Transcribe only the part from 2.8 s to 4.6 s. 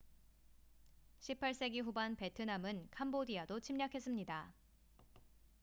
캄보디아도 침략했습니다